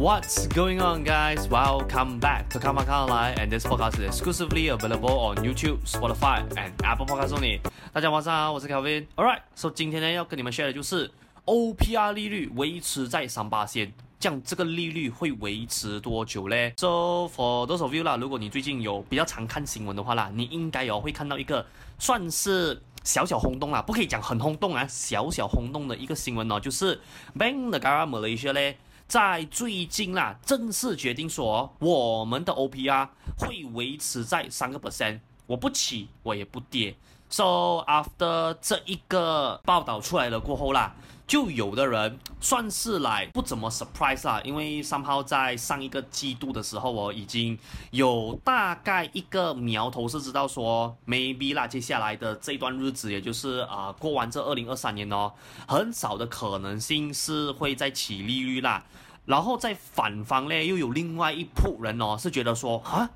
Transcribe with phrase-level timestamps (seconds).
[0.00, 1.46] What's going on, guys?
[1.50, 7.04] Welcome back to Kamakala, and this podcast is exclusively available on YouTube, Spotify, and Apple
[7.04, 7.60] Podcasts only.
[7.92, 9.04] 大家晚上好，我是 Kevin。
[9.14, 11.10] Alright, so 今天呢要跟你们 share 的就是
[11.44, 21.66] OPR 利率维持在三八线，这样这个利率会维持多久嘞？So for those of you 啦，如果你最近有比较常看新闻的话啦，你应该有会看到一个
[21.98, 22.80] 算是。
[23.02, 27.00] 小小轰动啊，不可以讲很轰动啊，小小轰动的一个新闻哦，就是
[27.34, 28.76] Bank Negara Malaysia 咧，
[29.10, 36.94] 在最近啦，正式决定说，我们的 OPR 会维持在三个 percent，我不起，我也不跌。
[37.28, 40.94] So after 这一个报道出来了过后啦。
[41.26, 47.56] 就有的人算是来不怎么 surprise 啦，因为三号在上一个季度的时候哦，已经
[47.92, 55.32] 有大概一个苗头是知道说 maybe 啦，接下来的这段日子，也就是啊、过完这二零二三年哦，
[55.68, 58.84] 很少的可能性是会再起利率啦。
[59.30, 63.08] 然后在反方呢，又有另外一铺人哦，是觉得说啊。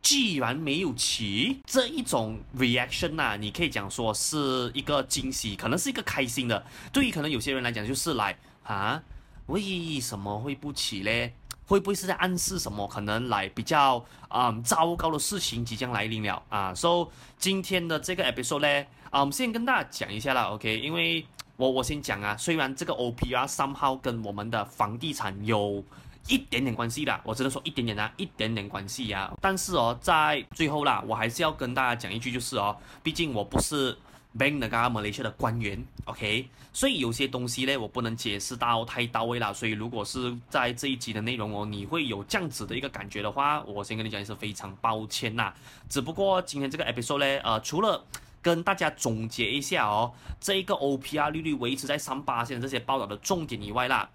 [0.00, 6.64] 既然没有起这一种 reaction 呐、你可以讲说是一个惊喜，可能是一个开心的。
[6.90, 9.02] 对于可能有些人来讲，就是来啊，
[9.46, 11.34] 为什么会不起嘞？
[11.66, 12.88] 会不会是在暗示什么？
[12.88, 20.80] 可能来比较啊、糟糕的事情即将来临了啊？So 今天的这个 episode 呢，啊，我们先跟大家讲一下啦，OK？
[20.80, 21.26] 因为
[21.60, 25.84] 我我先讲啊，虽然这个 OPR 三号跟我们的房地产有。
[26.28, 29.32] 一点点关系的，我只能说一点点啊，一点点关系呀、啊。
[29.40, 33.92] 但是哦，在最后啦，我还是要跟大家讲一句，就是哦，毕竟我不是
[34.38, 39.50] Bank n e g a r Malaysia 的官员，OK，所以有些东西呢，我不能解释到太到位啦。
[39.52, 45.52] 所以如果是在这一集的内容哦，你会有这样子的一个感觉的话，我先跟你讲一声非常抱歉呐。
[45.88, 48.04] 只不过今天这个 episode 呢，呃，除了
[48.42, 54.08] 跟大家总结一下哦，这一个 OPR 利率维持在三八线这些报道的重点以外啦。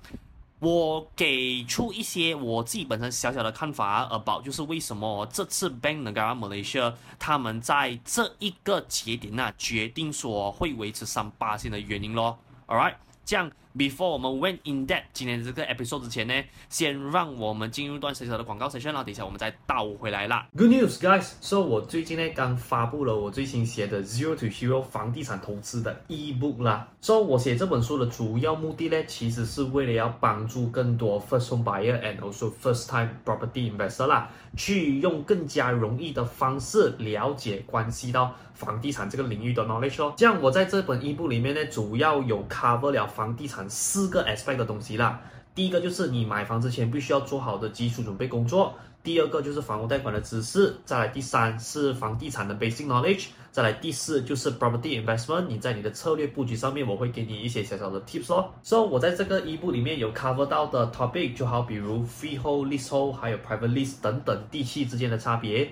[0.59, 12.40] 我给出一些我自己本身小小的看法，about 就是为什么这次 Bank Negara Malaysia 他们在这一个节点呢决定说会维持三八线的原因咯。
[12.68, 13.52] ，All right，这样。
[13.78, 16.34] Before 我们 went in depth 今天这个 episode 之前呢，
[16.69, 20.47] 先让我们进入一段小小的广告 session，然后等一下我们再倒回来啦。
[20.56, 26.88] Good news, guys！So 我最近呢刚发布了我最新写的 Zero to Hero 房地产投资的 ebook 啦。
[27.02, 40.14] So 我写这本书的主要目的呢，其实是为了要帮助更多 first home buyer and also first time property investor 啦，去用更加容易的方式了解关系到房地产这个领域的 knowledge 哦。
[40.16, 43.65] 这样我在这本 ebook 里面呢，主要有 cover 了房地产。
[43.70, 45.22] 四个 aspect 的东西啦，
[45.53, 55.46] 第一个就是你买房之前必须要做好的基础准备工作，第二个就是房屋贷款的知识，再来第三是房地产的 basic knowledge，再来第四就是 property investment。
[55.48, 58.50] 你在你的策略布局上面，我会给你一些小小的 tips 哦。
[58.64, 65.72] 所以我在这个 ebook 里面有 cover 到的 topic，就好比如 freehold、leasehold，还有 private lease 等等地契之间的差别。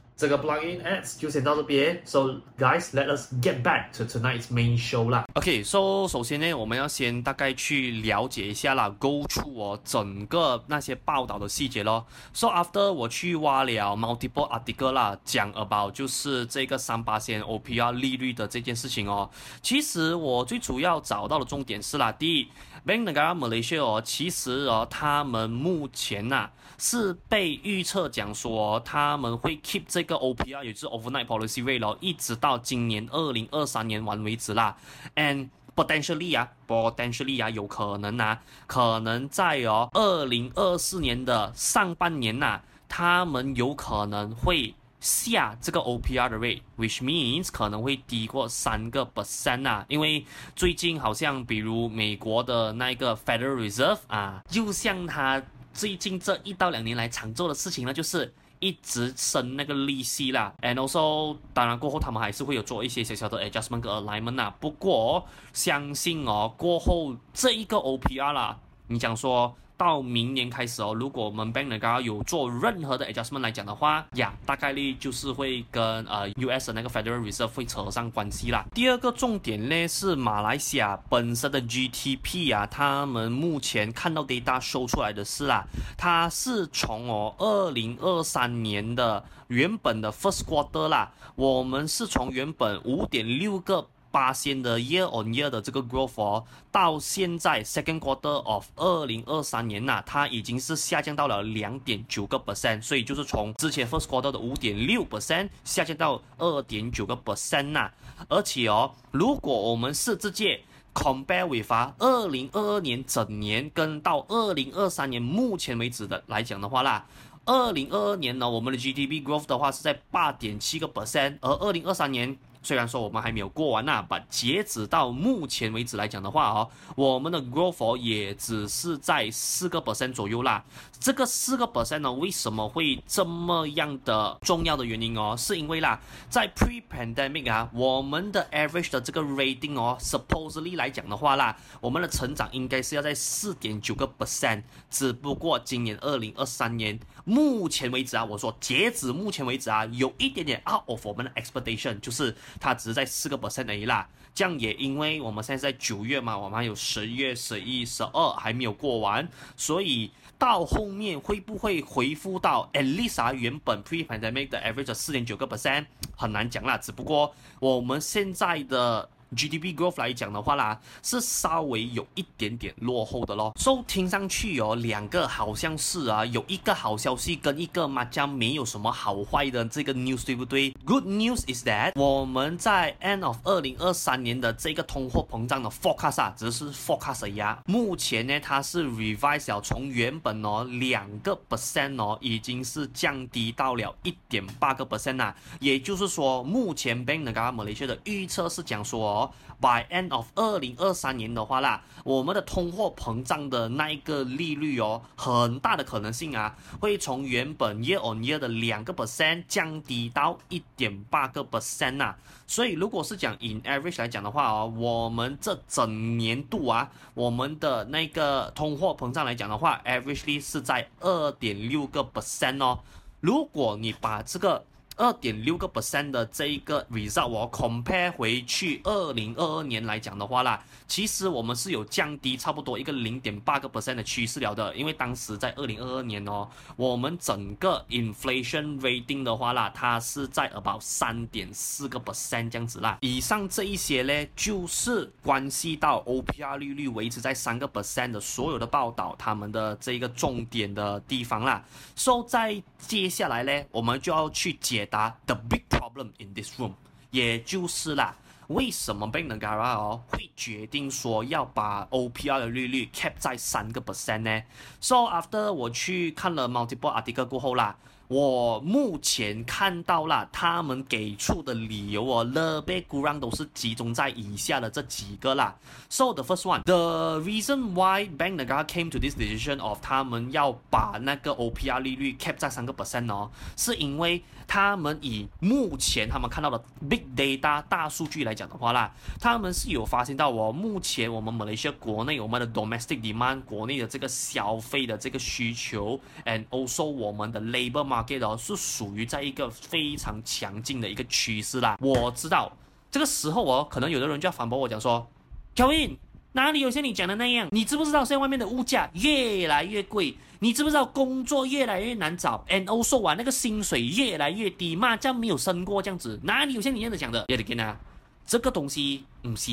[0.21, 5.25] 这个 plugin ads 就先到这边，so guys let us get back to tonight's main show 啦。
[5.33, 12.05] OK，so 首先呢，我们要先大概去了解一下啦，go through 我整个那些报道的细节咯。
[12.33, 19.27] So after 我去挖了 multiple article 啦，讲 about 就是这个三八线 OPR 利率的这件事情哦。
[19.63, 22.47] 其实我最主要找到的重点是啦，第一
[22.85, 30.21] ，Bank Negara Malaysia 哦，其实哦，他们目前呐、啊、是被预测讲说他们会 keep 这个。
[30.21, 34.77] OPR，也就是 Overnight Policy Rate 咯，一直到今年二零二三年完为止啦。
[35.15, 50.23] And potentially 啊，potentially 啊，有可能啊，可能在哦二零二四年的上半年呐、啊，他们有可能会下这个 OPR 的 rate，which means 可能会低过三个 percent 啊，因为
[50.55, 55.41] 最近好像比如美国的那个 Federal Reserve 啊，就像他
[55.73, 58.33] 最近这一到两年来常做的事情呢，就是。
[58.63, 64.55] 一直升那个利息啦，and also 当然过后他们还是会有做一些小小的 adjustment 和 alignment 啦。
[64.59, 69.55] 不过相信哦，过后这一个 OPR 啦，你讲说。
[69.81, 78.63] 到明年开始哦，如果我们 Bank Negara 有做任何的 adjustment 来讲的话，呀，大概率就是会跟呃 US 的那个 Federal Reserve 会扯上关系啦。
[78.75, 85.65] 第二个重点呢是马来西亚本身的 GDP 啊，他们目前看到 data show 出来的是啦，
[85.97, 93.87] 它是从哦二零二三年的原本的 first quarter 啦，我们是从原本五点六个。
[94.11, 105.49] 八仙的 year on year 的这个 growth 哦，到现在 second quarter of 二零二三年呐，它已经是下降到了两点九个 percent，所以就是从之前 first quarter 的五点六 percent
[105.63, 107.89] 下降到二点九个 percent 呐。
[108.27, 110.61] 而且哦，如果我们是直接
[110.93, 117.05] compare with 二零二二年整年跟到二零二三年目前为止的来讲的话啦，
[117.45, 122.37] 二零二二年呢，我们的 GDP growth 的话是在八点七个 percent，而二零二三年。
[122.63, 130.63] 虽然说我们还没有过完呐，但截止到目前为止来讲的话哦，我们的 growth 也只是在四个 percent 左右啦。
[131.01, 135.35] 这个四个 percent 呢，为什么会这么样的重要的原因哦？
[135.35, 135.99] 是因为啦，
[136.29, 144.61] 在 pre-pandemic 啊，我们的 average 的这个 rating 哦，supposedly 来讲的话啦，我们的成长应该是要在四点九个 percent，
[144.91, 152.35] 只不过今年二零二三年目前为止啊，我说截止目前为止啊，有一点点 out of 我们的 expectation，就是。
[152.59, 165.85] 它只是在四个 percent 而已啦，这样也因为我们现在在九月嘛，我们还有十月、十一、十二还没有过完，所以到后面会不会回复到 Elisa 原本 pre-pandemic 的 average 四点九个 percent
[166.17, 169.07] 很难讲啦，只不过我们现在的。
[169.35, 173.53] GDP growth 来讲的话啦，是稍微有一点点落后的咯。
[173.55, 187.57] So 听上去有、哦、两个好像是啊，有一个好消息跟一个嘛将没有什么好坏的这个 news 对不对？Good news is that 我们在 end of 二零二三年的这个通货膨胀的 forecast 啊，只是 forecast 呀。
[187.65, 195.33] 目前呢，它是 revise 了，从原本哦两个 percent 哦，已经是降低到了一点八个 percent 呐。
[195.61, 199.20] 也就是说，目前 Bank Negara Malaysia 的预测是讲说。
[199.59, 212.15] By end of 二零二三年的话啦，我们的通货膨胀的那一个利率哦，很大的可能性啊，会从原本 year on year 的两个 percent 降低到一点八个 percent 呐。
[212.47, 222.79] 所以如果是讲 in average 来讲的话哦，我们这整年度啊，我们的那个通货膨胀来讲的话，averagely 是在二点六个 percent 哦。
[223.19, 224.65] 如果你把这个
[224.97, 242.97] 二点六个 percent 的这一个 result，我 compare 回去二零二二年来讲的话啦，其实我们是有降低差不多一个零点八个 percent 的趋势了的，因为当时在二零二二年哦，我们整个 inflation rating 的话啦，它是在 about 三点四个 percent 这样子啦。
[243.01, 251.63] 以上这一些呢，就是关系到 OPR 利率维持在三个 percent 的所有的报道，他们的这一个重点的地方啦。
[251.95, 254.80] 所以在接下来呢，我们就要去解。
[254.81, 256.71] 解答 the big problem in this room，
[257.11, 258.15] 也就是啦，
[258.47, 264.41] 为什么 Bank Negara 哦会决定说要把 OPR 的利率 cap 在三个 percent 呢
[264.79, 267.75] ？So after 我去看了 multiple article 过后啦。
[268.07, 275.55] 我目前看到了他们给出的理由哦，lebih kurang 都是集中在以下的这几个啦。
[275.87, 281.79] So the first one, the reason why Bank Negara came to this decision of 他们要把那个 OPR
[281.79, 284.21] 利率 cap 在三个 percent 哦，是因为
[284.51, 298.37] 他们以目前他们看到的 big data 大数据来讲的话啦，他们是有发现到我目前我们马来西亚国内我们的 domestic demand 国内的这个消费的这个需求，and also 我们的 labor market 哦。
[298.37, 301.77] 是属于在一个非常强劲的一个趋势啦。
[301.79, 302.51] 我知道
[302.91, 305.09] 这个时候哦，可能有的人就要反驳我讲说
[305.55, 305.95] ，Kevin
[306.33, 307.47] 哪里有像你讲的那样？
[307.51, 310.17] 你知不知道现在外面的物价越来越贵？
[310.43, 317.23] 你知不知道工作越来越难找？And also 啊，那个薪水越来越低嘛，这样没有升过这样子，哪里有像你这样子讲的？
[317.27, 317.77] 也得跟啊，
[318.25, 319.51] 这个东西不是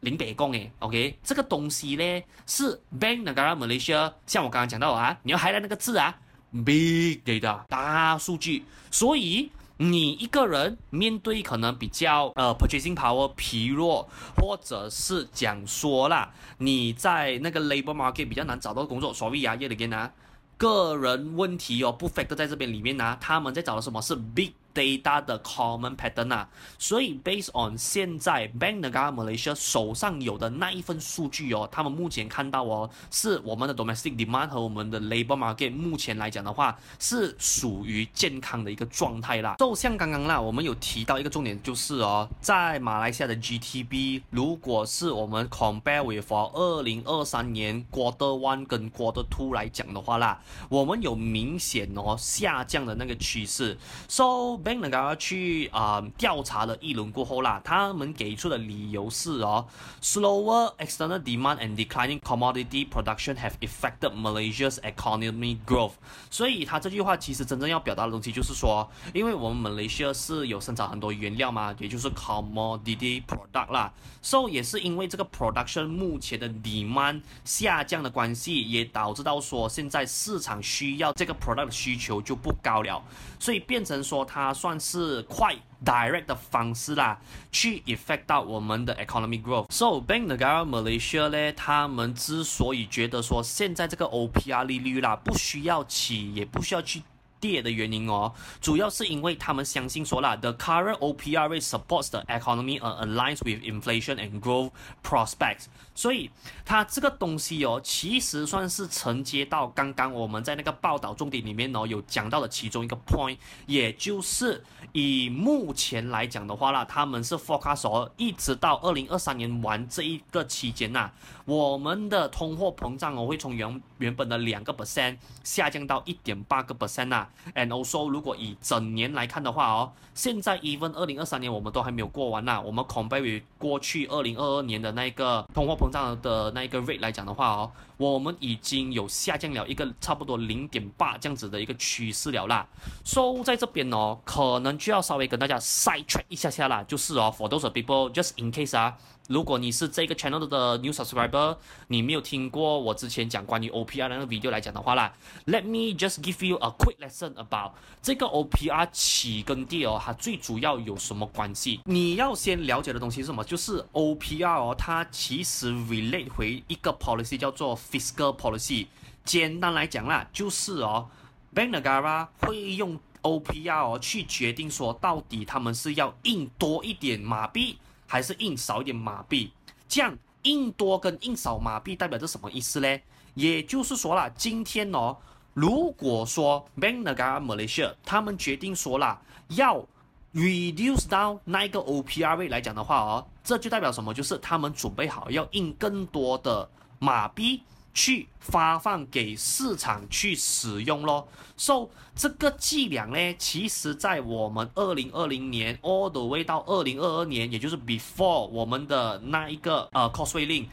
[0.00, 6.16] 零北工诶，OK，这个东西呢是 Bank Negara Malaysia，像我刚刚讲到啊，你要 highlight 那个字啊。
[6.50, 20.10] Big data 大数据，所以你一个人面对可能比较呃 purchasing power 疲弱，或者是讲说啦，你在那个 labour market 比较难找到工作，所谓啊，，Yet again 啊，
[20.58, 24.52] 个人问题哦，不，fake 都在这边里面啊，他们在找的什么是 big。
[24.78, 35.36] Data 的 common pattern 啊，所以 based on 现在 Bank Negara Malaysia 手上有的那一份数据哦，他们目前看到哦，是我们的 domestic demand 和我们的 labor
[35.36, 39.56] market 目前来讲的话，是属于健康的一个状态啦。
[39.58, 53.76] 就像刚刚啦，我们有提到一个重点，就是哦，在马来西亚的 GTB，如果是我们 compare with 二零二三年 quarter one 跟 quarter two 来讲的话啦，我们有明显哦下降的那个趋势。
[54.08, 59.66] So Bank Negara 去啊、调查了一轮过后啦，他们给出的理由是哦
[60.02, 65.92] ，slower external demand and declining commodity production have affected Malaysia's economy growth。
[66.28, 83.02] 所以他这句话其实真正要表达的东西就是说，因为我们 Malaysia 是有生产很多原料嘛，也就是 commodity product 啦，so 也是因为这个 production 目前的 demand 下降的关系，也导致到说现在市场需要这个 product 的需求就不高了，
[83.38, 84.47] 所以变成说它。
[84.52, 87.18] 算是快 direct 的方式啦，
[87.52, 89.66] 去 effect 到我们的 economy growth。
[89.70, 97.02] So Bank Negara Malaysia 呢，他们之所以觉得说现在这个 OPR 利率啦，不需要起，也不需要去。
[97.40, 104.70] 跌的原因哦，主要是因为他们相信说啦，the current OPR rate supports the economy and aligns with inflation and growth
[105.02, 105.66] prospects。
[105.94, 106.30] 所以
[106.64, 121.10] 它这个东西哦，其实算是承接到刚刚我们在那个报道重点里面哦有讲到的其中一个 point，也就是以目前来讲的话啦，他们是 forecast，一直到二零二三年完这一个期间呐，
[121.44, 127.27] 我们的通货膨胀哦会从原原本的两个 percent 下降到一点八个 percent 呐。
[127.54, 132.60] And also，如果以整年来看的话哦，现在 even 二零二三年我们都还没有过完呐。
[132.60, 142.66] 我们 compare 于过去二零二二年的那一个通货膨胀的那一个 rate 来讲的话哦，我们已经有下降了一个差不多零点八这样子的一个趋势了啦。
[143.04, 148.96] So 在这边哦，可能就要稍微跟大家 side track 一下下啦，就是哦，for those people just in case 啊。
[149.28, 151.56] 如果你是这个 channel 的 new subscriber，
[151.88, 155.12] 你没有听过我之前讲关于 OPR 那个 video 来讲的话啦
[155.46, 161.80] ，Let me just give you a quick lesson about 这个 OPR 起跟跌哦，它最主要有什么关系？
[161.84, 163.44] 你要先了解的东西是什么？
[163.44, 168.86] 就是 OPR 哦，它其实 relate 回一个 policy 叫做 fiscal policy。
[169.26, 171.10] 简单来讲啦，就是哦
[171.54, 177.76] ，Bank Negara 会用 OPR 哦去决定说，到底他们是要印多一点马币。
[178.08, 179.52] 还是印少一点马币，
[179.86, 182.98] 这样印多跟印少马币代表着什么意思呢？
[183.34, 185.16] 也就是说啦，今天哦，
[185.54, 189.86] 如果说 Bank Negara Malaysia 他们决定说啦，要
[190.34, 194.12] reduce down 那一个 OPR rate 来讲的话哦，这就代表什么？
[194.14, 197.62] 就是他们准备好要印更多的马币。
[197.98, 201.26] 去发放给市场去使用咯。
[201.56, 210.66] So 这个伎俩呢，其实在我们二零二零年 all the way 到二零二二年，也就是 before 我们的那一个呃 Causeway Link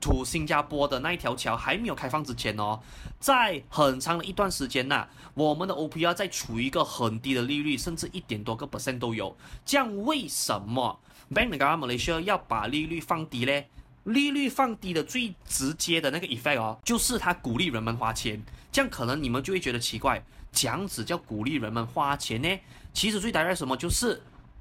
[0.00, 2.80] to 新加坡的那一条桥还没有开放之前哦，
[3.20, 9.36] 在很长的一段时间呐、我们的 OPR 在处于一个很低的利率，甚至一点多个 percent 都有。
[9.64, 10.98] 这样为什么
[11.32, 13.62] Bank Negara Malaysia 要把利率放低呢？
[14.04, 18.42] 利率放低的最直接的那个 effect 哦，就是它鼓励人们花钱。
[18.72, 22.48] 这样可能你们就会觉得奇怪，这样子叫鼓励人们花钱呢？
[22.92, 23.76] 其实最大概什么？
[23.76, 24.20] 就是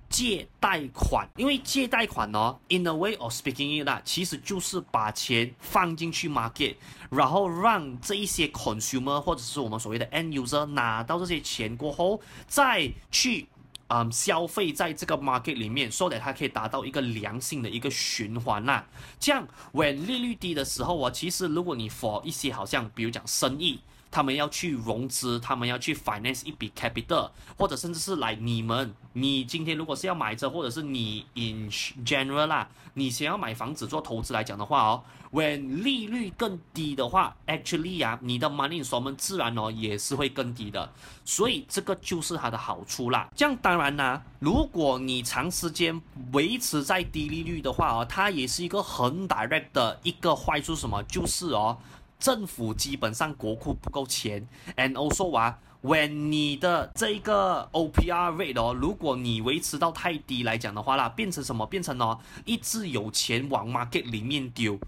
[0.09, 1.27] 借贷款。
[1.37, 6.75] 因为借贷款哦，in a way of speaking it，其实就是把钱放进去 market，
[7.09, 13.47] 然后让这一些 consumer 或者是我们所谓的 end user 拿到这些钱过后，再去。
[13.93, 18.85] 嗯，消费在这个 market 里面，说的它可以达到一个良性的一个循环呐。
[19.19, 23.81] 这样，when 利率低的时候啊，其实如果你 for 一些好像，比如讲生意。
[24.11, 31.71] 他们要去融资，他们要去 finance 一笔 capital，或者甚至是来你们，你今天如果是要买车，或者是你 in
[32.05, 40.91] general 啦，你想要买房子做投资来讲的话哦，when 利率更低的话，actually 啊，你的 money instrument 自然哦也是会更低的，
[41.23, 43.29] 所以这个就是它的好处啦。
[43.33, 46.01] 这样当然啦，如果你长时间
[46.33, 51.77] 维持在低利率的话哦，它也是一个很 direct 的一个坏处，什么就是哦。
[52.21, 54.47] 政府基本上国库不够钱
[54.77, 61.65] ，and also 啊，when 你的这个 OPR rate 哦，如果你维持到太低来讲的话啦，变成什么？
[61.65, 64.79] 变成哦，一直有钱往 market 里面丢，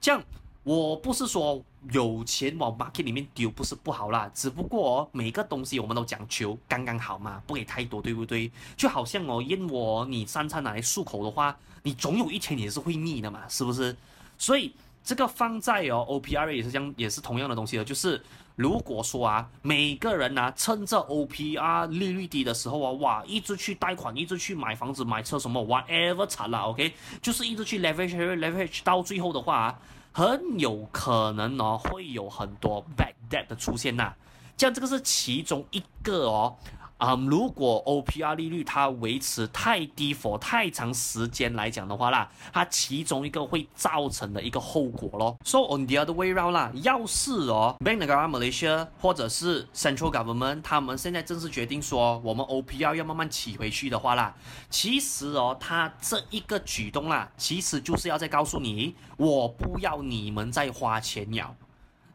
[0.00, 0.22] 这样
[0.62, 8.50] 我不是说有钱往 market 里面丢不是不好啦，只不过每个东西我们都讲求刚刚好嘛，不给太多，对不对？
[8.76, 13.96] 就好像哦，因我你三餐拿来漱口的话，你总有一天也是会腻的嘛，是不是？
[14.38, 14.72] 所以
[15.06, 18.20] 这个放在哦 OPR 也是这样，也是同样的东西的，就是
[18.56, 29.78] 如果说啊，每个人啊趁着 OPR 利率低的时候啊，哇，一直去贷款，一直去买房子、买车什么，whatever 惨了，OK，就是一直去 leverage leverage，到最后的话。
[30.12, 34.14] 很有可能哦，会有很多 bad debt 的出现呐，
[34.56, 36.56] 这样这个是其中一个哦。
[36.98, 45.36] 啊、嗯，如果 OPR 利率它维持太低 for 太长时间来讲的话啦，它其中一个会造成的一个后果咯。
[45.44, 54.34] So on the other way round 啦，要是哦，Bank Negara Malaysia 或者是 Central Government 他们现在正式决定说我们 OPR 要慢慢起回去的话啦，
[54.70, 61.54] 其实哦，它这一个举动啦，其实就是要再告诉你，我不要你们再花钱了。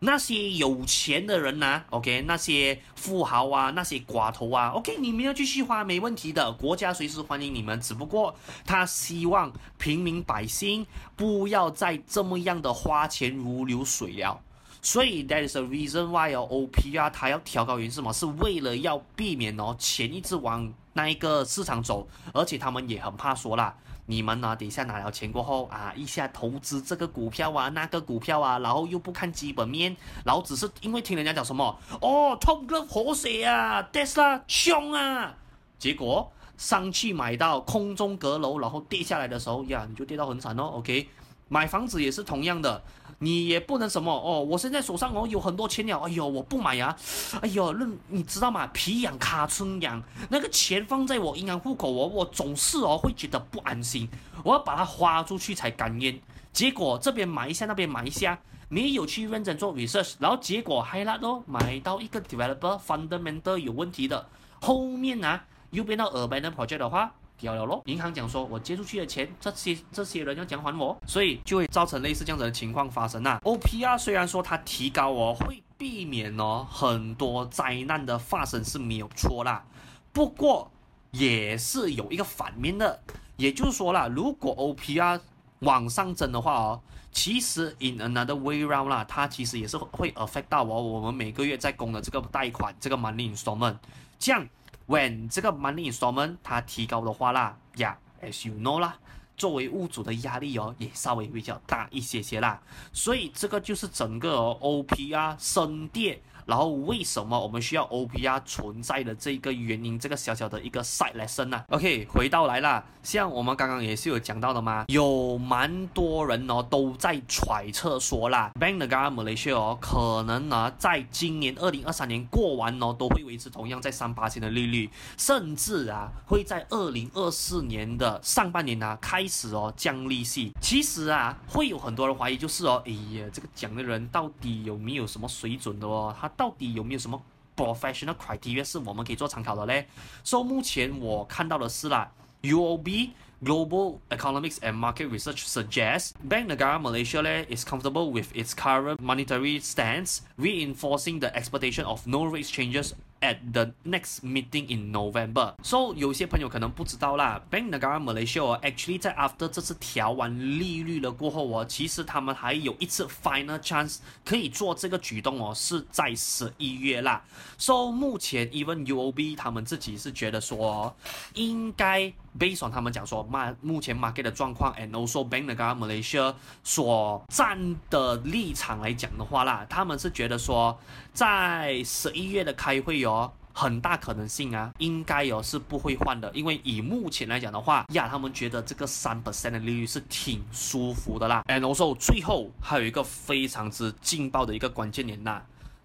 [0.04, 7.80] 那些有钱的人呐、，OK，那些富豪啊，那些寡头啊，OK，你们要继续花没问题的，国家随时欢迎你们。
[7.80, 14.42] 只不过他希望平民百姓不要再这么样的花钱如流水了。
[14.82, 18.12] 所以 that is the reason why 哦，OPR 他要调高原是什么？
[18.12, 23.78] 是为了要避免哦钱一直往那一个市场走，而且他们也很怕说啦。
[24.08, 24.56] 你们呢？
[24.56, 35.36] 等一下拿了钱过后啊，一下投资这个股票啊，那个股票啊，然后又不看基本面，然后只是因为听人家讲什么哦，Top Glove 活水啊，Tesla 凶啊，
[35.78, 40.64] 结果上去买到空中阁楼，然后跌下来的时候呀，你就跌到很惨哦。
[40.74, 41.08] OK，
[41.48, 42.82] 买房子也是同样的。
[43.24, 46.96] 你也不能什么哦，我现在手上哦有很多钱了，哎呦，我不买呀，
[47.40, 48.66] 哎呦，那你知道吗？
[48.74, 54.10] 皮痒卡春痒，那个钱放在我银行户口，我我总是哦会觉得不安心，
[54.44, 56.20] 我要把它花出去才甘愿。
[56.52, 64.28] 结果这边买一下，那边买一下，没有去认真做 research，然后结果嗨啦咯，买到一个 developer fundamental 有问题的，
[64.60, 67.14] 后面啊又变到 urban project 的话。
[67.42, 73.42] 掉了咯，银行讲说，我借出去的钱，这些这些人要讲还我，所以就会造成类似这样子的情况发生啊。
[73.44, 79.66] OPR 虽然说它提高哦，会避免哦很多灾难的发生是没有错啦，
[80.14, 80.72] 不过
[81.10, 83.02] 也是有一个反面的，
[83.38, 85.20] 也就是说啦，如果 OPR
[85.60, 93.78] 往上增的话哦，其实 in another way round 啦，它其实也是会 affect 到哦我们每个月在供的这个贷款这个 money installment，
[94.20, 94.48] 这样。
[94.92, 98.96] When 这个 money installment 它提高的话啦，呀、，as you know 啦，
[99.38, 106.22] 作为物主的压力哦，也稍微比较大一些些啦，所以这个就是整个、OPR 升跌。
[106.46, 130.52] 然后为什么我们需要 OPR 存在的这个原因，这个小小的一个 side lesson 呢、啊、？OK，回到来了，像我们刚刚也是有讲到的嘛，有蛮多人哦都在揣测说啦，Bank Negara Malaysia 哦可能呢在今年二零二三年过完哦都会维持同样在三八千的利率，甚至啊会在二零二四年的上半年呢、啊、开始哦降利息。
[130.62, 136.16] 其实啊会有很多人怀疑就是哦，哎呀这个讲的人到底有没有什么水准的哦？
[136.20, 137.23] 他到底有没有什么
[137.57, 139.87] professional criteria 是我们可以做参考的嘞？
[140.23, 142.11] 所以目前我看到的是啦，
[142.43, 143.11] UOB
[143.45, 149.61] Global Economics and Market Research suggests Bank Negara Malaysia is comfortable with its current monetary
[149.61, 152.95] stance, reinforcing the expectation of no rate changes.
[153.24, 155.54] At the next meeting in November.
[155.62, 167.24] So 有些朋友可能不知道啦，Bank Negara Malaysia actually 在 after 这次调完利率了过后哦，其实他们还有一次 final chance 可以做这个举动哦，是在十一月啦。
[167.60, 170.96] So 目前 even UOB 他们自己是觉得说，
[171.36, 180.78] 应该 based on 他们讲说，目目前 market 的状况，and also Bank Negara Malaysia 所站的立场来讲的话啦，他们是觉得说，
[181.14, 183.32] 在十一月的开会哦。
[183.54, 191.44] 很大可能性啊，应该有是不会换的，因为以目前来讲的话，呀，他们觉得这个三 percent 的利率是挺舒服的啦。
[191.50, 195.42] And also 最后还有一个非常之劲爆的一个关键点呐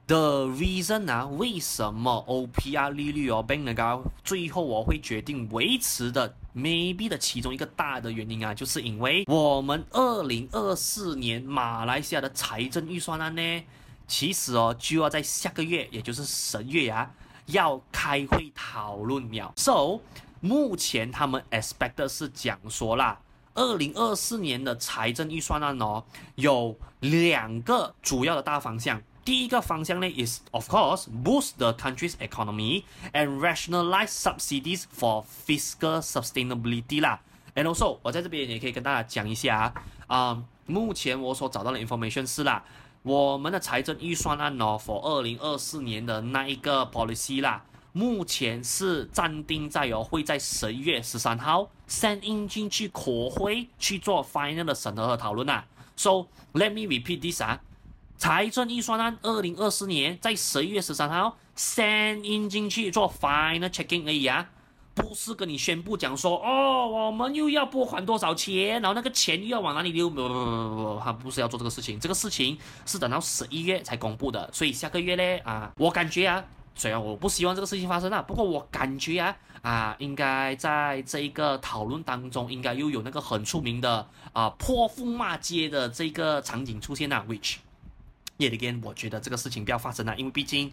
[0.06, 13.62] ，the reason 啊，为什么 OPR 利率哦，Bank Negara 最后我会决定维持的 maybe 的其中一个大的原因啊，就是因为我们二零二四年马来西亚的财政预算案呢，
[14.06, 17.10] 其实哦就要在下个月，也就是十月、啊。
[17.46, 20.00] 要开会讨论了，so
[20.40, 23.20] 目前他们 expect 是讲说啦，
[23.54, 26.02] 二零二四年的财政预算案哦，
[26.34, 29.00] 有两个主要的大方向。
[29.26, 37.20] 第一个方向呢，is of course boost the country's economy and rationalize subsidies for fiscal sustainability 啦。
[37.56, 39.74] And also 我在这边也可以跟大家讲一下啊。
[40.06, 42.62] 啊目前我所找到的 information 是啦，
[43.02, 55.66] 我们的财政预算案哦，for 二零二四年的那一个 policy 啦，目前是暂定在哦，会在十一月十三号 send in 进去国会去做 final 的审核和讨论啦。
[55.96, 57.60] So let me repeat this 啊，
[58.18, 64.48] 财政预算案二零二四年在十一月十三号 send in 进去做 final checking 而已啊。
[64.94, 70.08] 不是跟你宣布讲说哦，我们又要拨款多少钱，然后那个钱又要往哪里流？
[70.08, 76.42] 不不不不不，他不是要做这个事情，这个事情是等到十一月才公布的，所以下个月呢啊，我感觉啊，
[76.74, 87.56] 虽然我不希望这个事情发生啊，不过我感觉啊啊，应该在这一个讨论当中，应该又有那个很出名的啊泼妇骂街的这个场景出现啊，which
[88.38, 90.72] yet again，我觉得这个事情不要发生了，因为毕竟。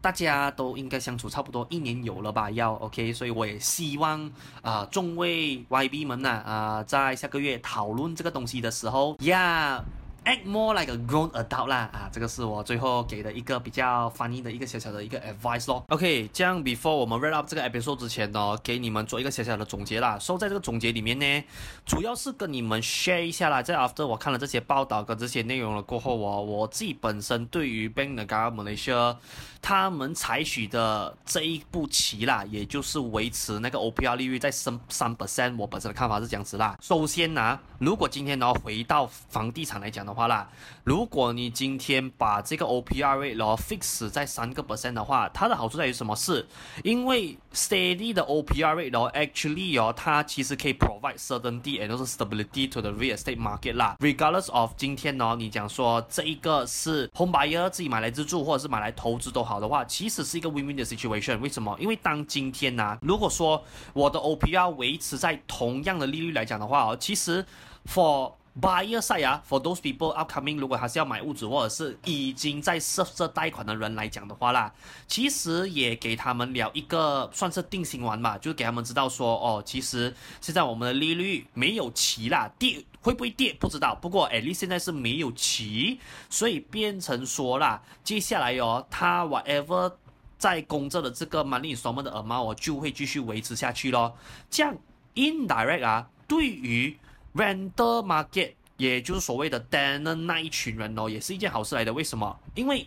[0.00, 2.48] 大家都应该相处差不多一年有了吧？
[2.52, 4.24] 要 OK，所以我也希望
[4.62, 9.78] 啊、呃，众位 YB 们呐啊、呃，在下个月讨论这个东西的时候呀。
[9.78, 9.82] Yeah,
[10.28, 15.82] Act more like a grown adult 啦啊，这个是我最后给的一个比较 funny 的一个小小的一个 advice 咯。
[15.88, 20.18] OK，这样 before 我们 wrap up 这个 episode 之前呢，给你们做一个小小的总结啦。
[20.18, 21.44] 所以在这个总结里面呢，
[21.86, 23.62] 主要是跟你们 share 一下啦。
[23.62, 29.16] 在 after 我看了这些报道跟这些内容了过后，我我自己本身对于 Bank Negara Malaysia
[29.62, 36.76] 他们采取的这一步棋啦，也就是维持那个 OPR 利率在三三 percent，我本身的看法是这样子啦。
[36.82, 40.48] 首先呢、如果今天呢回到房地产来讲的话，话啦，
[40.82, 46.16] 如果你今天把这个 OPR rate 然后 fix 在三个 percent 的话，它的好处在于什么？
[46.16, 46.44] 是
[46.82, 53.38] 因为 steady 的 OPR rate 然后，actually 哦，它其实可以 provide certainty and also stability to the real estate
[53.38, 53.96] market 啦。
[54.00, 61.38] Regardless of 今天哦，你讲说这一个是 home buyer 自己买来自住，或者是买来投资都好的话，其实是一个 win-win 的 situation。
[61.38, 61.76] 为什么？
[61.78, 67.44] 因为当今天呢、如果说我的 OPR 维持在同样的利率来讲的话哦，其实
[67.86, 74.72] for Buyer side 啊，for those people upcoming，如果还是要买屋子或者是已经在设置贷款的人来讲的话啦，
[75.06, 89.92] 其实也给他们了一个算是定心丸吧，就给他们知道说，哦，其实现在我们的利率没有齐啦，跌会不会跌不知道，不过 at least 现在是没有齐，所以变成说啦，接下来哦，他 whatever
[90.36, 94.16] 在工作的这个 money soma 的 amount 就会继续维持下去咯，
[94.50, 94.74] 这样
[95.14, 96.98] indirect 啊，对于
[97.38, 101.92] Renter market，也就是所谓的 tenant 那一群人哦，也是一件好事来的。
[101.92, 102.36] 为什么？
[102.56, 102.84] 因为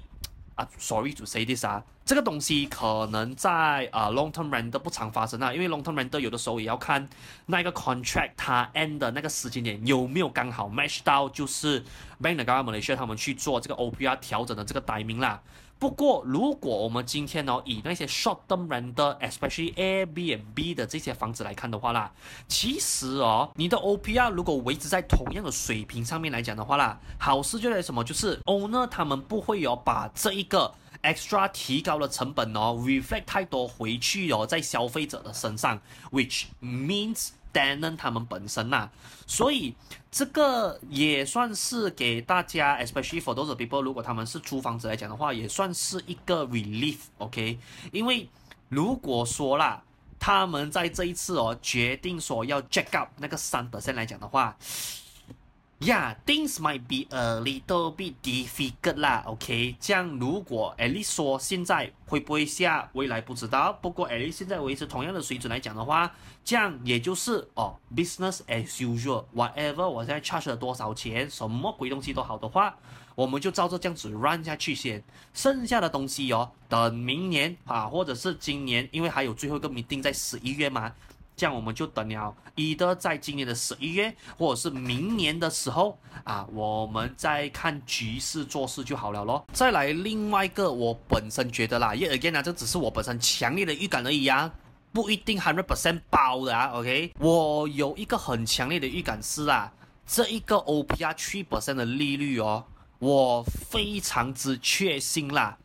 [0.55, 7.07] 啊，sorry to say this 啊，这个东西可能在啊 long term renter 不常发生啊，因为 long term renter 有的时候也要看
[7.45, 11.81] 那个 contract 它 end 的那个时间点有没有刚好 match 到，就是
[12.21, 15.41] Bank Negara Malaysia 他们去做这个 OPR 调整的这个 timing 啦。
[15.81, 22.11] 不过，如果我们今天哦，以那些 short term rental，especially Airbnb 的这些房子来看的话啦，
[22.47, 28.03] 其实哦，你的 OPR 如果维持在同样的水平上面来讲的话啦，好事就在什么？
[28.03, 38.91] 就是 owner 他们不会有把这一个 extra 提高的成本哦 reflect 太多回去哦，在消费者的身上，which means 担任他们本身呐、啊，
[39.27, 39.75] 所以
[40.09, 47.57] 这个也算是给大家，especially for those people，如果他们是租房子来讲的话，也算是一个 relief，OK？、
[47.91, 48.29] 因为
[48.69, 49.81] 如果说啦，
[50.19, 54.55] 他们在这一次哦决定说要 jack up 那个三 percent 来讲的话。
[55.83, 59.75] Yeah, things might be a little bit difficult 啦，OK。
[59.79, 63.73] 这样如果 at least 说现在会不会下，未来不知道。
[63.81, 66.11] 不过 at least 现在维持同样的水准来讲的话，
[66.45, 72.75] 这样也就是哦，business as usual，whatever 我现在 charge 了多少钱，什么鬼东西都好的话，
[73.15, 75.03] 我们就照着这样子 run 下去先。
[75.33, 80.93] 剩下的东西哦，等明年啊，或者是今年，因为还有最后一个 meeting 在十一月嘛。
[81.35, 89.43] 这样我们就等了，either 在今年的十一月，或者是明年的时候啊，我们再看局势做事就好了咯。
[89.51, 94.51] 再来另外一个，我本身觉得啦，yet again 啊，这只是我本身强烈的预感而已啊，
[94.93, 96.67] 不一定 hundred percent 包的啊。
[96.73, 99.73] OK，我有一个很强烈的预感是啊，
[100.05, 102.63] 这一个 OPR three percent 的利率哦，
[102.99, 105.57] 我非常之确信啦。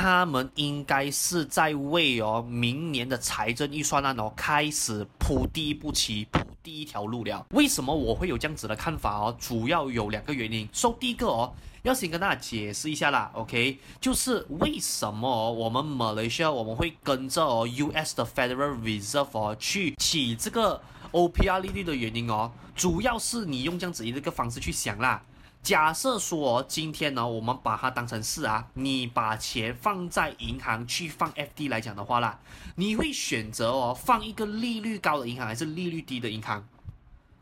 [0.00, 7.44] 他们应该是在为哦明年的财政预算案哦开始铺第一步棋，铺第一条路了。
[7.50, 9.36] 为什么我会有这样子的看法哦？
[9.38, 10.66] 主要有两个原因。
[10.72, 20.80] 说、so, 第一个哦，要先跟大家解释一下啦，OK，就是为什么我们 Malaysia 我们会跟着哦 US 的 Federal Reserve 哦去起这个
[21.12, 25.22] OPR 利率的原因哦，主要是你用这样子一个方式去想啦。
[25.62, 32.38] 假设说今天呢，我们把它当成是啊，你把钱放在银行去放 FD 来讲的话啦，
[32.76, 36.66] 你会选择哦放一个利率高的银行还是利率低的银行？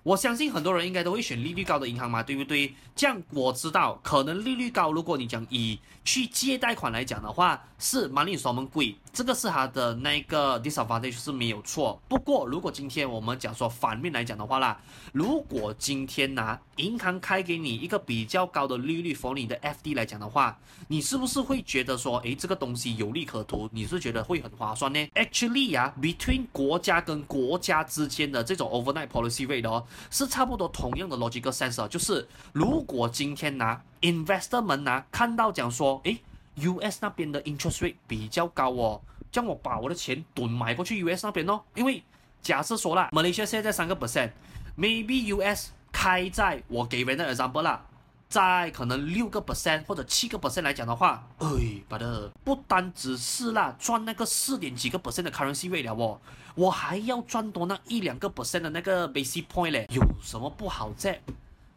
[0.08, 2.74] 我相信很多人应该都会选利率高的银行嘛，对不对？
[2.96, 12.00] 这样我知道，可能利率高，如果你讲以去借贷款来讲的话，是 money 双门贵，这个是它的那个 disadvantage 是没有错。
[12.08, 14.80] 不过如果今天我们讲说反面来讲的话啦，
[15.12, 23.68] 如果今天拿、银行开给你一个比较高的利率 for 你的 FD 来讲的话，你是不是会觉得说，诶，这个东西有利可图？
[23.72, 29.84] 你是觉得会很划算呢？Actually 呀、啊，between 国家跟国家之间的这种 overnight policy rate 哦。
[30.10, 36.20] 是差不多同样的逻辑个 sense，就是如果今天拿、investor 们拿、看到讲说，诶
[36.56, 42.02] ，US 那边的 interest rate 比较高哦，叫我把我的钱囤买过去 US 那边哦，因为
[42.42, 47.84] 假设说啦，Malaysia 现在三个 percent，maybe US 开在我给人的 example 啦，
[48.28, 51.46] 在可能六个 percent 或者七个 percent 来讲的话，哎
[51.88, 56.20] ，but 不单只是啦赚那个四点几个 percent 的 currency rate 了哦。
[56.54, 61.20] 我还要赚多那一两个 percent 的那个 basic point 嘞，有什么不好在？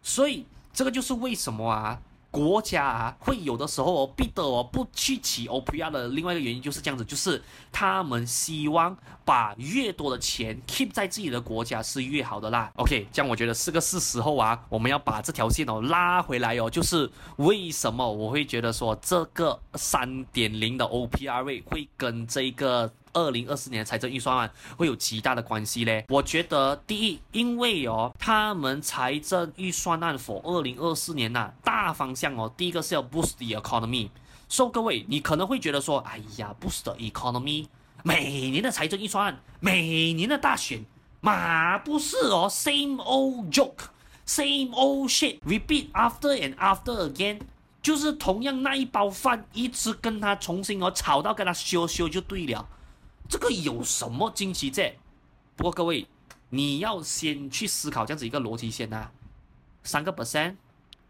[0.01, 7.41] 所以这个就是为什么啊，国家啊会有的时候哦逼得我不去起 OPR 的另外一个原因就是这样子，就是
[7.71, 12.71] 他们希望把越多的钱 keep 在自己的国家是越好的啦。
[12.77, 22.91] OK，这样我觉得是个是时候啊，我们要把这条线哦拉回来哦，就是为什么我会觉得说这个三点零的 o p r 会跟这个。
[23.13, 26.05] 二零二四年财政预算案会有极大的关系嘞。
[26.09, 34.09] 我觉得第一，因为哦，他们财政预算案 for 二零二四年呐、啊，大方向哦，第一个是要 boost the economy。
[34.47, 37.67] 所以各位，你可能会觉得说，哎呀，boost the economy，
[38.03, 40.83] 每年的财政预算案，每年的大选，
[41.21, 47.39] 嘛不是哦，same old joke，same old shit，repeat after and after again，
[47.81, 52.67] 就是同样那一包饭，一直跟他重新哦炒到跟他修修就对了。
[53.31, 54.93] 这个有什么惊奇在？
[55.55, 56.05] 不过各位，
[56.49, 59.11] 你要先去思考这样子一个逻辑先呐、啊。
[59.83, 60.57] 三个 percent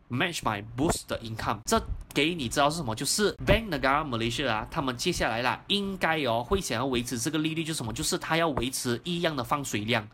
[0.07, 1.81] match my boost 的 income，这
[2.13, 2.93] 给你知道是什么？
[2.93, 7.91] 就是 Bank Negara Malaysia 啊，他们接下来啦，应该哦会想要维持这个利率，就是什么？
[7.91, 10.07] 就是他要维持一样的放水量，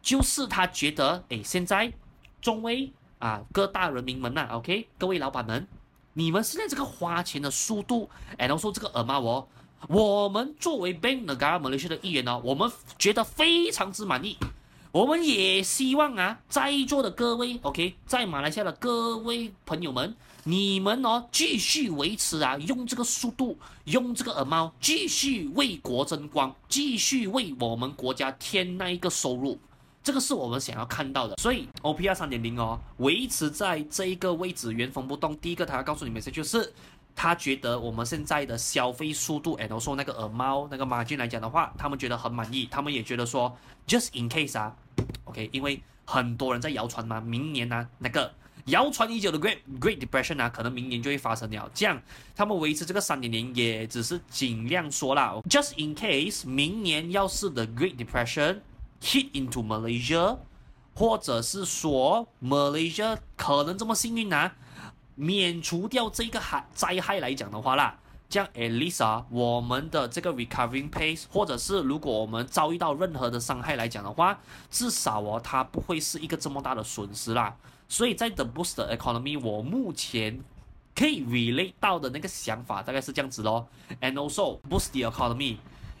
[0.00, 1.92] 就是他觉得，哎，现在
[2.40, 5.68] 中威啊各大人民们呐、，OK，各位老板们，
[6.14, 9.46] 你们现在这个花钱的速度，然后说这个耳麦哦。
[9.88, 14.36] 我们作为 Bank Negara Malaysia 的一员呢，我们觉得非常之满意。
[14.92, 29.58] 我们也希望啊，在座的各位，OK，在马来西亚的各位朋友们，你们哦继续维持啊，用这个速度，用这个耳猫继续为国争光，继续为我们国家添那一个收入，
[30.02, 31.36] 这个是我们想要看到的。
[31.36, 35.36] 所以 OPR 三点零哦，维持在这一个位置原封不动。
[35.36, 36.72] 第一个，他要告诉你们的就是。
[37.14, 42.66] 他觉得我们现在的消费速度，and also 那个耳猫那个 margin 来讲的话，他们觉得很满意。
[42.70, 43.54] 他们也觉得说
[43.86, 44.74] ，just in case 啊
[45.24, 48.32] ，OK，因为很多人在谣传嘛，明年呢、那个
[48.66, 51.70] 谣传已久的 Great Great Depression 啊，可能明年就会发生了。
[51.74, 52.00] 这样，
[52.34, 58.60] 他们维持这个三点零，也只是尽量说啦，just in case 明年要是 the Great Depression
[59.02, 60.38] hit into Malaysia，
[60.94, 64.54] 或者是说 Malaysia 可能这么幸运啊。
[65.20, 67.94] 免除掉这个害灾害来讲的话啦，
[68.30, 77.54] 这样 at least 啊，我们的这个 recovering pace，或者是如果我们遭遇到任何的伤害来讲的话，至少哦，它不会是一个这么大的损失啦。
[77.86, 80.40] 所以在 the boost economy，我目前
[80.94, 83.68] 可以 relate 到的那个想法大概是这样子咯。
[84.00, 85.58] And also boost the economy，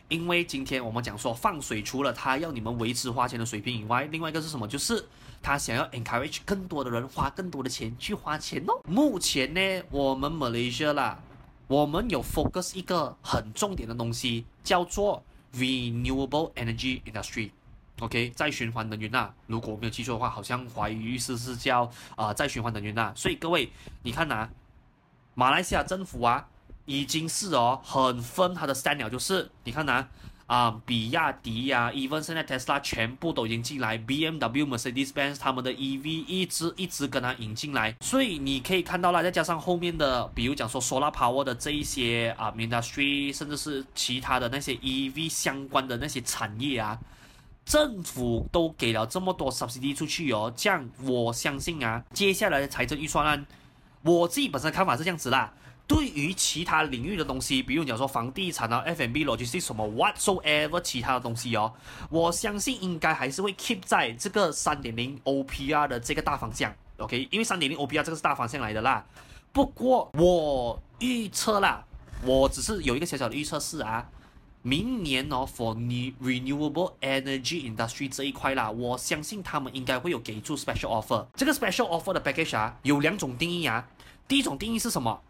[0.08, 4.66] 因为今天我们讲说放水，除了它要你们维持花钱的水平以外，另外一个是什么？
[4.66, 5.04] 就是。
[5.42, 8.80] 他想要 encourage 更多的人花更多的钱去花钱哦。
[8.86, 11.18] 目前呢，我们 Malaysia 啦，
[11.66, 15.22] 我们有 focus 一个很重点的东西，叫做
[15.54, 17.50] renewable energy industry。
[18.00, 19.30] OK，再循环能源呐。
[19.46, 23.12] 如果我没有记错的话，好像华语意思是叫啊、再循环能源呐。
[23.14, 23.70] 所以各位，
[24.02, 24.50] 你看呐、啊，
[25.34, 26.48] 马来西亚政府啊，
[26.86, 30.08] 已经是哦很分他的 stand 了，就是你看呐、
[30.50, 30.80] 啊。
[30.84, 46.98] 比亚迪呀、啊，even 现在 Tesla 全部都已经进来，BMW、Mercedes-Benz 他们的 EV 一直一直跟它引进来，所以你可以看到啦，再加上后面的，比如讲说 Solar Power 的这一些啊 Industry，甚至是其他的那些 EV 相关的那些产业啊，
[47.64, 53.46] 政府都给了这么多 subsidy 出去哦，这样我相信啊，接下来的财政预算案，
[54.02, 55.52] 我自己本身看法是这样子啦。
[55.90, 61.72] 对于其他领域的东西，比如讲说房地产啊、，F M B、logic 什么 whatsoever 其他的东西哦，
[62.08, 67.26] 我相信应该还是会 keep 在这个三点零 OPR 的这个大方向，OK？
[67.32, 69.04] 因为三点零 OPR 这个是大方向来的啦。
[69.50, 71.84] 不过我预测啦，
[72.22, 74.08] 我只是有一个小小的预测是啊，
[74.62, 75.74] 明年哦，for
[76.22, 81.26] renewable energy industry 这一块啦，我相信他们应该会有给出 special offer。
[81.34, 83.88] 这个 special offer 的 package 啊，有两种定义啊。
[84.28, 85.20] 第一种定义是什么？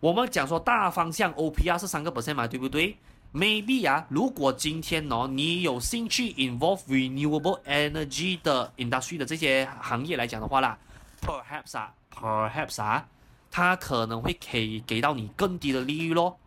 [0.00, 2.96] 我们讲说大方向 OPR 是三个 percent 嘛，对不对
[3.32, 10.78] ？Maybe 啊，如果今天哦，你有兴趣 involve renewable energy 的 industry 的这些行业来讲的话啦
[11.22, 13.08] ，perhaps 啊，perhaps 啊，
[13.50, 16.38] 它可能会给给到你更低的利率咯。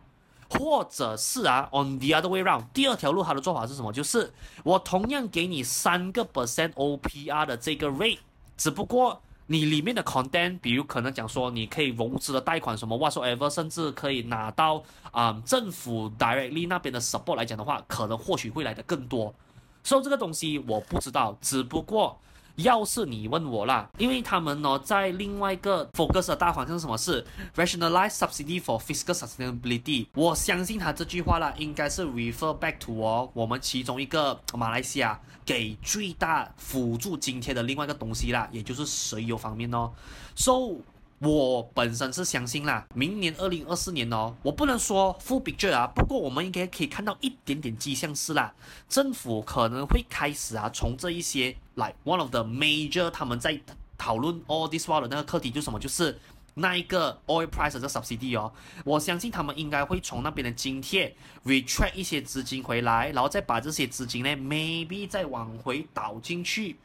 [0.52, 3.92] 或者是啊，on the other way round，第二条路它的做法是什么？
[3.92, 4.32] 就是
[4.64, 8.18] 我同样给你三个 percent OPR 的这个 rate，
[8.56, 19.34] 只不过你里面的 content，比如可能讲说你可以融资的贷款什么 whatsoever，甚至可以拿到啊、政府 directly 那边的 support 来讲的话，可能或许会来的更多。
[19.82, 22.16] 所以这个东西我不知道，只不过。
[22.62, 26.96] 要是你问我啦，因为他们呢在另外一个 focus 的大方向是什么？
[26.96, 27.24] 是
[27.56, 30.06] rationalize subsidy for fiscal sustainability。
[30.14, 39.92] 我相信他这句话啦，应该是 refer back to 哦，我们其中一个马来西亚给最大辅助津贴的另外一个东西啦，也就是石油方面哦。
[40.34, 40.76] So
[41.20, 48.54] 我本身是相信啦，明年二零二四年哦，我不能说 full picture 啊，不过我们应该可以看到一点点迹象是啦，
[48.88, 53.60] 政府可能会开始啊，从这一些来 one of the major 他们在
[53.98, 56.18] 讨论 all this while 的那个课题就什么，就是
[56.54, 58.50] 那一个 oil price 的 subsidy 哦，
[58.86, 66.76] 我相信他们应该会从那边的津贴 retract 一些资金回来，然后再把这些资金呢 maybe 再往回倒进去。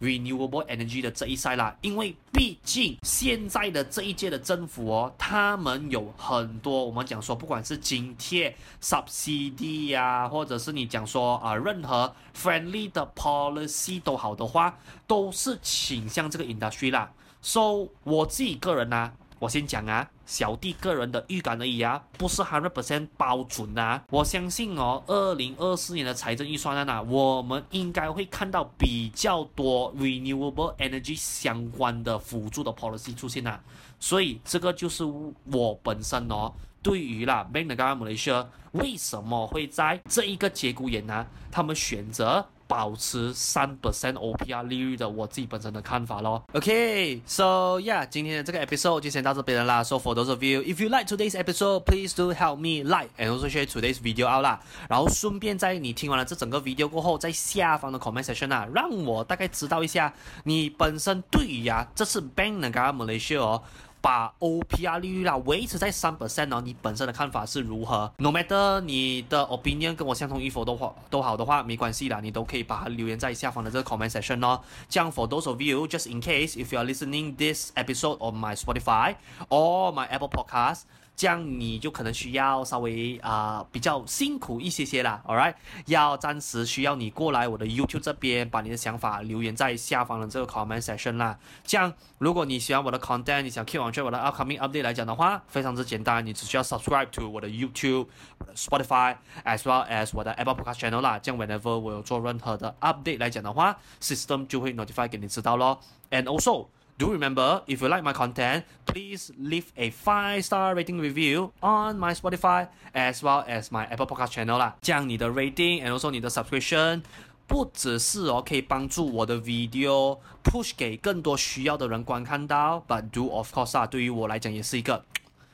[0.00, 17.10] Renewable energy 的这一赛啦，因为毕竟现在的这一届的政府哦，他们有很多我们讲说，不管是津贴、subsidy 呀，或者是你讲说啊，任何 friendly 的 policy 都好的话，都是倾向这个 industry 啦。
[17.40, 24.02] So 我自己个人呢、我先讲啊，小弟个人的预感而已啊，不是 hundred percent 包准啊。
[24.10, 33.60] 我相信哦，二零二四年的财政预算案啊，我们应该会看到比较多 renewable energy 相关的辅助的 policy 出现啊。
[34.00, 35.04] 所以这个就是
[35.52, 41.26] 我本身哦，对于啦，Bank Negara Malaysia 为什么会在这一个节骨眼呢？
[41.50, 42.44] 他们选择。
[42.68, 46.44] 保持三 percent OPR 利率的我自己本身的看法咯。
[46.52, 49.82] OK，so yeah，今天的这个 episode 就先到这边了啦。
[49.82, 53.66] So for those of you，if you like today's episode，please do help me like and also share
[53.66, 54.60] today's video out 啦。
[54.88, 60.12] 然后顺便在你听完了这整个 video 过后，在下方的 comment section 啊，让我大概知道一下
[60.44, 63.62] 你本身对于啊这次 Bank Negara Malaysia 哦。
[64.00, 74.60] 把 OPR 利率啦维持在三 percent 哦，你本身的看法是如何？No matter 你的 opinion 跟我相同与否都好，都好的话没关系啦，你都可以把它留言在下方的这个 comment section 哦。
[74.88, 78.54] 这样 for those of you just in case if you are listening this episode on my
[78.54, 79.14] Spotify
[79.48, 80.82] or my Apple Podcast。
[81.18, 85.52] 这样你就可能需要稍微啊、比较辛苦一些些啦，All right，
[85.86, 91.36] 要暂时需要你过来我的 YouTube 这边，把你的想法留言在下方的这个 comment section 啦。
[91.64, 98.06] 这样，如果你喜欢我的 content，你想 keep on track 我的 upcoming update 来讲的话，非常之简单，你只需要 subscribe to 我的 YouTube、
[98.54, 101.18] Spotify，as well as 我的 Apple Podcast channel 啦。
[101.18, 105.80] 这样 whenever 我有做任何的 update 来讲的话，system 就会 notify 给你知道咯。
[106.12, 111.51] And also Do remember, if you like my content, please leave a five star rating review
[111.61, 114.75] on my Spotify as well as my Apple Podcast channel 啦。
[114.81, 117.01] 这样你的 rating and also 你的 subscription
[117.47, 125.03] 不只是哦可以帮助我的 video push 给更多需要的人观看到，but do of course 啊，对于我来讲也是一个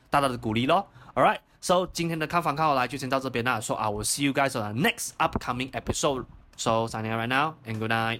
[0.10, 0.88] 大大的鼓励咯。
[1.16, 3.62] Alright, so 今天的看房看好来就先到这边啦。
[3.62, 6.26] So I will see you guys on the next upcoming episode.
[6.58, 8.18] So signing out right now and good night.